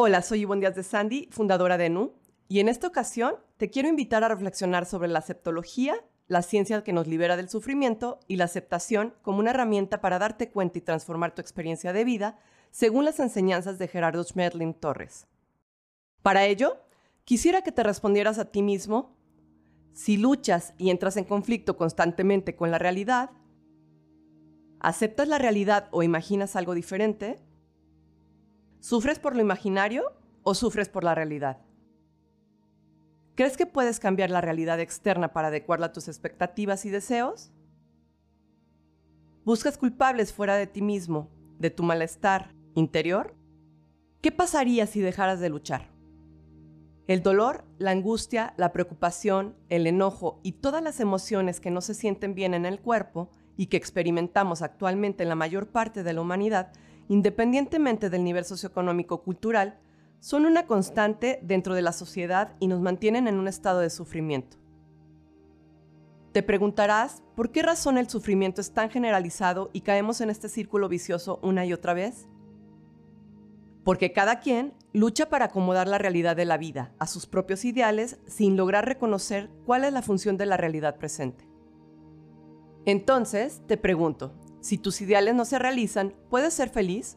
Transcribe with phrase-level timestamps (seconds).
[0.00, 2.12] Hola, soy Ivonne Díaz de Sandy, fundadora de NU,
[2.46, 5.96] y en esta ocasión te quiero invitar a reflexionar sobre la aceptología,
[6.28, 10.50] la ciencia que nos libera del sufrimiento y la aceptación como una herramienta para darte
[10.50, 12.38] cuenta y transformar tu experiencia de vida
[12.70, 15.26] según las enseñanzas de Gerardo Schmedlin Torres.
[16.22, 16.76] Para ello,
[17.24, 19.16] quisiera que te respondieras a ti mismo
[19.94, 23.30] si luchas y entras en conflicto constantemente con la realidad,
[24.80, 27.40] ¿Aceptas la realidad o imaginas algo diferente?
[28.80, 31.58] ¿Sufres por lo imaginario o sufres por la realidad?
[33.34, 37.52] ¿Crees que puedes cambiar la realidad externa para adecuarla a tus expectativas y deseos?
[39.44, 43.34] ¿Buscas culpables fuera de ti mismo, de tu malestar interior?
[44.20, 45.90] ¿Qué pasaría si dejaras de luchar?
[47.06, 51.94] El dolor, la angustia, la preocupación, el enojo y todas las emociones que no se
[51.94, 56.20] sienten bien en el cuerpo y que experimentamos actualmente en la mayor parte de la
[56.20, 56.72] humanidad,
[57.08, 59.78] independientemente del nivel socioeconómico cultural,
[60.20, 64.56] son una constante dentro de la sociedad y nos mantienen en un estado de sufrimiento.
[66.32, 70.88] Te preguntarás por qué razón el sufrimiento es tan generalizado y caemos en este círculo
[70.88, 72.28] vicioso una y otra vez.
[73.84, 78.18] Porque cada quien lucha para acomodar la realidad de la vida a sus propios ideales
[78.26, 81.48] sin lograr reconocer cuál es la función de la realidad presente.
[82.84, 87.16] Entonces, te pregunto, si tus ideales no se realizan, ¿puedes ser feliz?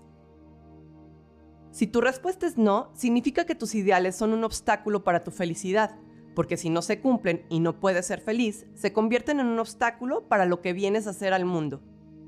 [1.72, 5.95] Si tu respuesta es no, significa que tus ideales son un obstáculo para tu felicidad,
[6.36, 10.28] porque si no se cumplen y no puedes ser feliz, se convierten en un obstáculo
[10.28, 11.81] para lo que vienes a hacer al mundo,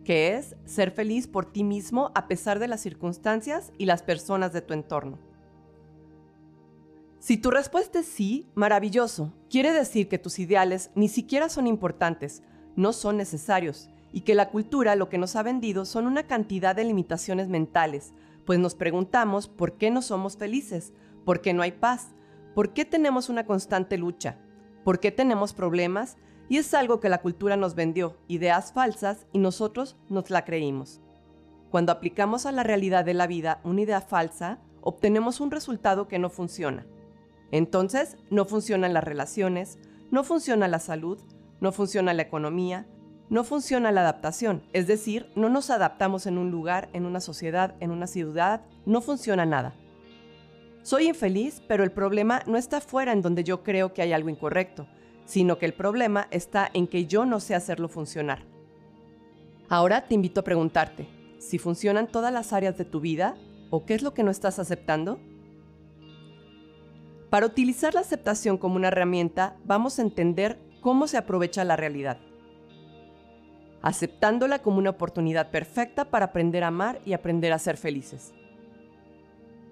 [0.03, 4.53] que es ser feliz por ti mismo a pesar de las circunstancias y las personas
[4.53, 5.20] de tu entorno.
[7.20, 9.33] Si tu respuesta es sí, maravilloso.
[9.50, 12.44] Quiere decir que tus ideales ni siquiera son importantes,
[12.75, 16.75] no son necesarios y que la cultura lo que nos ha vendido son una cantidad
[16.75, 18.14] de limitaciones mentales,
[18.45, 20.93] pues nos preguntamos por qué no somos felices,
[21.26, 22.14] por qué no hay paz,
[22.54, 24.38] por qué tenemos una constante lucha,
[24.83, 26.17] por qué tenemos problemas
[26.48, 31.02] y es algo que la cultura nos vendió, ideas falsas y nosotros nos la creímos.
[31.71, 36.20] Cuando aplicamos a la realidad de la vida una idea falsa, obtenemos un resultado que
[36.20, 36.86] no funciona.
[37.52, 39.80] Entonces, no funcionan las relaciones,
[40.11, 41.20] no funciona la salud,
[41.61, 42.86] no funciona la economía,
[43.30, 47.76] no funciona la adaptación, es decir, no nos adaptamos en un lugar, en una sociedad,
[47.80, 49.73] en una ciudad, no funciona nada.
[50.84, 54.30] Soy infeliz, pero el problema no está fuera en donde yo creo que hay algo
[54.30, 54.86] incorrecto,
[55.26, 58.44] sino que el problema está en que yo no sé hacerlo funcionar.
[59.70, 61.08] Ahora te invito a preguntarte,
[61.39, 63.36] si funcionan todas las áreas de tu vida
[63.70, 65.20] o qué es lo que no estás aceptando.
[67.30, 72.20] Para utilizar la aceptación como una herramienta, vamos a entender cómo se aprovecha la realidad,
[73.83, 78.33] aceptándola como una oportunidad perfecta para aprender a amar y aprender a ser felices.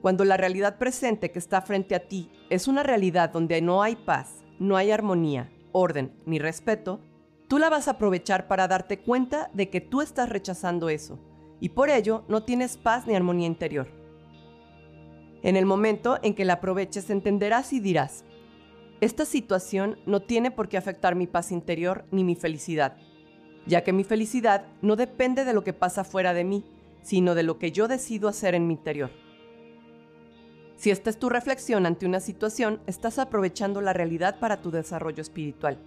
[0.01, 3.95] Cuando la realidad presente que está frente a ti es una realidad donde no hay
[3.95, 6.99] paz, no hay armonía, orden ni respeto,
[7.47, 11.17] tú la vas a aprovechar para darte cuenta de que tú estás rechazando eso
[11.61, 13.88] y por ello no tienes paz ni armonía interior.
[15.41, 18.25] En el momento en que la aproveches entenderás y dirás,
[18.99, 22.97] esta situación no tiene por qué afectar mi paz interior ni mi felicidad,
[23.66, 26.63] ya que mi felicidad no depende de lo que pasa fuera de mí,
[27.01, 29.11] sino de lo que yo decido hacer en mi interior.
[30.75, 35.22] Si esta es tu reflexión ante una situación, estás aprovechando la realidad para tu desarrollo
[35.22, 35.77] espiritual.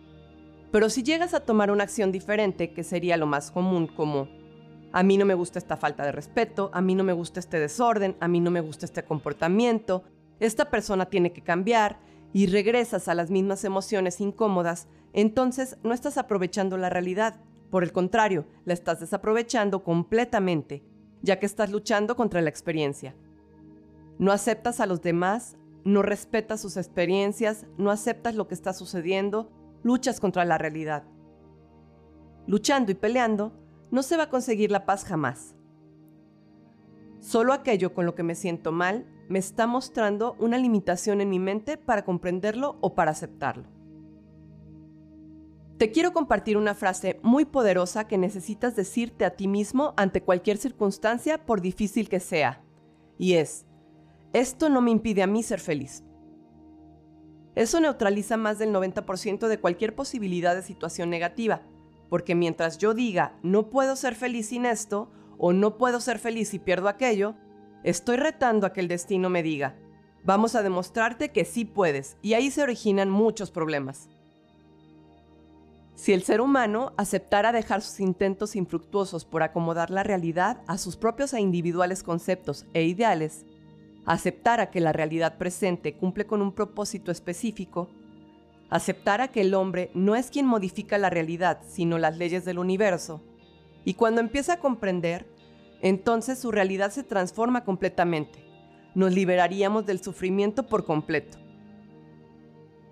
[0.71, 4.29] Pero si llegas a tomar una acción diferente, que sería lo más común, como
[4.93, 7.59] a mí no me gusta esta falta de respeto, a mí no me gusta este
[7.59, 10.05] desorden, a mí no me gusta este comportamiento,
[10.39, 11.99] esta persona tiene que cambiar,
[12.35, 17.37] y regresas a las mismas emociones incómodas, entonces no estás aprovechando la realidad.
[17.75, 20.85] Por el contrario, la estás desaprovechando completamente,
[21.23, 23.17] ya que estás luchando contra la experiencia.
[24.17, 29.51] No aceptas a los demás, no respetas sus experiencias, no aceptas lo que está sucediendo,
[29.83, 31.03] luchas contra la realidad.
[32.47, 33.53] Luchando y peleando,
[33.91, 35.57] no se va a conseguir la paz jamás.
[37.19, 41.41] Solo aquello con lo que me siento mal me está mostrando una limitación en mi
[41.41, 43.74] mente para comprenderlo o para aceptarlo.
[45.85, 50.57] Te quiero compartir una frase muy poderosa que necesitas decirte a ti mismo ante cualquier
[50.57, 52.65] circunstancia, por difícil que sea.
[53.19, 53.67] Y es,
[54.33, 56.03] esto no me impide a mí ser feliz.
[57.55, 61.61] Eso neutraliza más del 90% de cualquier posibilidad de situación negativa,
[62.09, 66.49] porque mientras yo diga, no puedo ser feliz sin esto, o no puedo ser feliz
[66.49, 67.35] si pierdo aquello,
[67.83, 69.77] Estoy retando a que el destino me diga,
[70.25, 74.09] vamos a demostrarte que sí puedes, y ahí se originan muchos problemas.
[75.95, 80.97] Si el ser humano aceptara dejar sus intentos infructuosos por acomodar la realidad a sus
[80.97, 83.47] propios e individuales conceptos e ideales,
[84.05, 87.89] aceptar a que la realidad presente cumple con un propósito específico,
[88.71, 92.59] aceptar a que el hombre no es quien modifica la realidad, sino las leyes del
[92.59, 93.23] universo,
[93.85, 95.27] y cuando empieza a comprender,
[95.81, 98.43] entonces su realidad se transforma completamente.
[98.95, 101.39] Nos liberaríamos del sufrimiento por completo.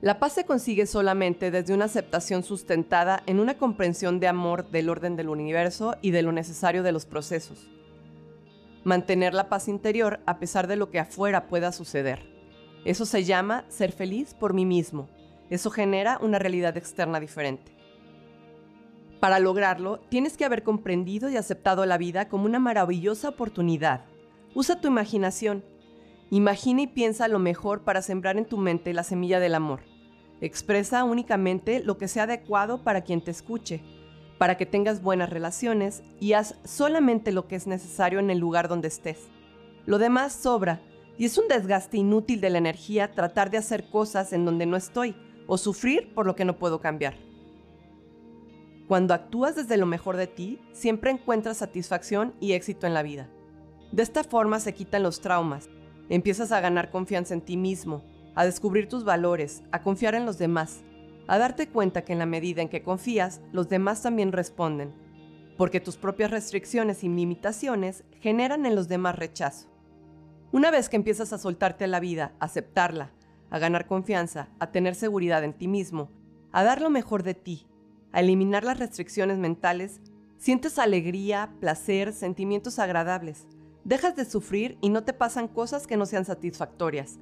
[0.03, 4.89] La paz se consigue solamente desde una aceptación sustentada en una comprensión de amor del
[4.89, 7.71] orden del universo y de lo necesario de los procesos.
[8.83, 12.29] Mantener la paz interior a pesar de lo que afuera pueda suceder.
[12.85, 15.09] Eso se llama ser feliz por mí mismo.
[15.51, 17.71] Eso genera una realidad externa diferente.
[19.21, 24.05] Para lograrlo, tienes que haber comprendido y aceptado la vida como una maravillosa oportunidad.
[24.53, 25.65] Usa tu imaginación.
[26.31, 29.92] Imagina y piensa lo mejor para sembrar en tu mente la semilla del amor.
[30.43, 33.81] Expresa únicamente lo que sea adecuado para quien te escuche,
[34.39, 38.67] para que tengas buenas relaciones y haz solamente lo que es necesario en el lugar
[38.67, 39.29] donde estés.
[39.87, 40.83] Lo demás sobra
[41.17, 44.77] y es un desgaste inútil de la energía tratar de hacer cosas en donde no
[44.77, 45.15] estoy
[45.47, 47.15] o sufrir por lo que no puedo cambiar.
[48.89, 53.29] Cuando actúas desde lo mejor de ti, siempre encuentras satisfacción y éxito en la vida.
[53.93, 55.71] De esta forma se quitan los traumas,
[56.09, 58.03] empiezas a ganar confianza en ti mismo,
[58.35, 60.81] a descubrir tus valores, a confiar en los demás,
[61.29, 64.93] a darte cuenta que en la medida en que confías, los demás también responden,
[65.57, 69.69] porque tus propias restricciones y limitaciones generan en los demás rechazo.
[70.51, 73.11] Una vez que empiezas a soltarte a la vida, a aceptarla,
[73.51, 76.11] a ganar confianza, a tener seguridad en ti mismo,
[76.53, 77.67] a dar lo mejor de ti,
[78.13, 80.01] a eliminar las restricciones mentales,
[80.39, 83.47] sientes alegría, placer, sentimientos agradables.
[83.85, 87.19] Dejas de sufrir y no te pasan cosas que no sean satisfactorias.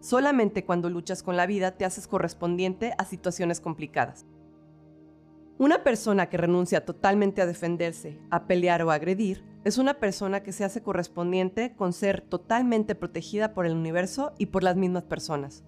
[0.00, 4.26] Solamente cuando luchas con la vida te haces correspondiente a situaciones complicadas.
[5.58, 10.42] Una persona que renuncia totalmente a defenderse, a pelear o a agredir, es una persona
[10.42, 15.04] que se hace correspondiente con ser totalmente protegida por el universo y por las mismas
[15.04, 15.64] personas.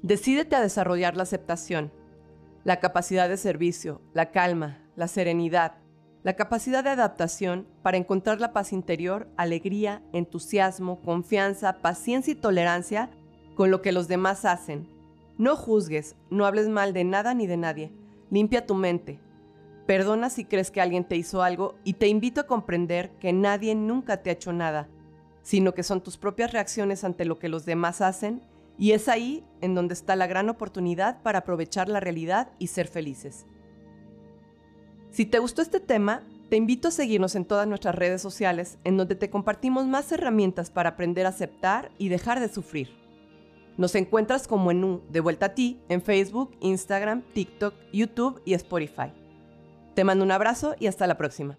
[0.00, 1.92] Decídete a desarrollar la aceptación,
[2.64, 5.74] la capacidad de servicio, la calma, la serenidad,
[6.22, 13.10] la capacidad de adaptación para encontrar la paz interior, alegría, entusiasmo, confianza, paciencia y tolerancia
[13.54, 14.86] con lo que los demás hacen.
[15.38, 17.92] No juzgues, no hables mal de nada ni de nadie.
[18.30, 19.18] Limpia tu mente.
[19.86, 23.74] Perdona si crees que alguien te hizo algo y te invito a comprender que nadie
[23.74, 24.88] nunca te ha hecho nada,
[25.42, 28.42] sino que son tus propias reacciones ante lo que los demás hacen
[28.78, 32.86] y es ahí en donde está la gran oportunidad para aprovechar la realidad y ser
[32.86, 33.46] felices.
[35.10, 38.96] Si te gustó este tema, te invito a seguirnos en todas nuestras redes sociales, en
[38.96, 42.90] donde te compartimos más herramientas para aprender a aceptar y dejar de sufrir.
[43.76, 49.12] Nos encuentras como en De Vuelta a Ti en Facebook, Instagram, TikTok, YouTube y Spotify.
[49.94, 51.58] Te mando un abrazo y hasta la próxima.